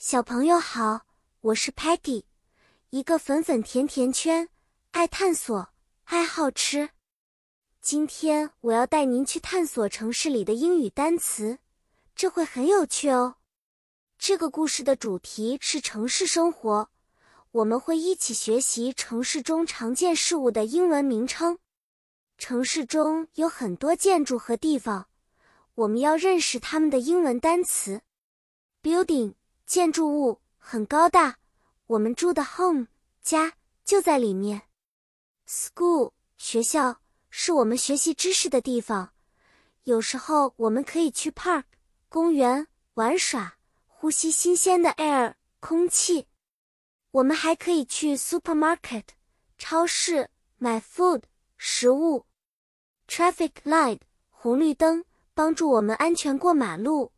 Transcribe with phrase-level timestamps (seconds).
[0.00, 1.06] 小朋友好，
[1.40, 2.22] 我是 Patty，
[2.90, 4.48] 一个粉粉甜甜圈，
[4.92, 5.70] 爱探索，
[6.04, 6.90] 爱好吃。
[7.80, 11.58] 今天我要带您去探索城市里的英语单词，
[12.14, 13.38] 这会很有趣哦。
[14.16, 16.90] 这个故事的主题是城市生活，
[17.50, 21.58] 我们会一起学习城市中常见事物的英文名称。
[22.38, 25.08] 城市中有很多建筑和地方，
[25.74, 28.02] 我们要认识它们的英文单词。
[28.80, 29.34] Building
[29.68, 31.36] 建筑物很高大，
[31.88, 32.86] 我们住的 home
[33.20, 33.52] 家
[33.84, 34.62] 就在里面。
[35.46, 39.12] School 学校是我们学习知识的地方，
[39.82, 41.64] 有时候我们可以去 park
[42.08, 46.26] 公园玩耍，呼吸新鲜的 air 空气。
[47.10, 49.04] 我们还可以去 supermarket
[49.58, 51.24] 超市买 food
[51.58, 52.24] 食物。
[53.06, 54.00] Traffic light
[54.30, 57.12] 红绿灯帮助我们安全过马路，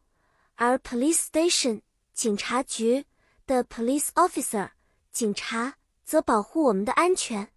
[0.56, 1.82] 而 police station
[2.20, 3.06] 警察局
[3.46, 4.72] 的 police officer
[5.10, 7.50] 警察则保护我们的安全。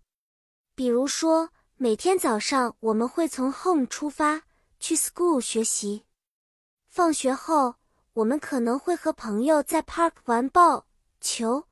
[0.74, 4.44] 比如说，每天早上我们会从 home 出发
[4.80, 6.06] 去 school 学习，
[6.88, 7.76] 放学后
[8.14, 10.86] 我们可能会和朋友在 park 玩抱
[11.20, 11.68] 球。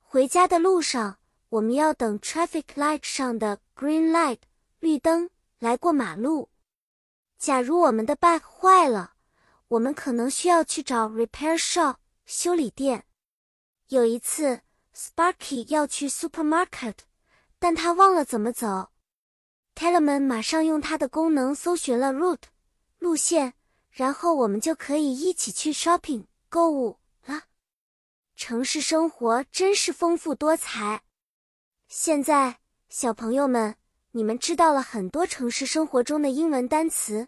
[0.00, 4.38] 回家的路上，我们要等 traffic light 上的 green light
[4.78, 5.28] 绿灯。
[5.58, 6.48] 来过马路。
[7.40, 9.14] 假如我们的 bike 坏了，
[9.66, 13.06] 我们可能需要去找 repair shop 修理店。
[13.88, 14.62] 有一次
[14.94, 16.94] ，Sparky 要去 supermarket，
[17.58, 18.90] 但他忘了怎么走。
[19.74, 22.44] Tellerman 马上用他的功能搜寻了 route
[22.98, 23.54] 路线，
[23.90, 27.44] 然后我们就可以一起去 shopping 购物了。
[28.36, 31.02] 城市生活真是丰富多彩。
[31.88, 33.76] 现在，小朋友们。
[34.16, 37.26] 你们知道了很多城市生活中的英文单词，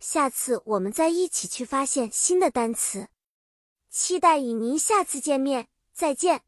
[0.00, 3.06] 下次我们再一起去发现新的单词。
[3.94, 6.42] 期待与您下次见面，再见。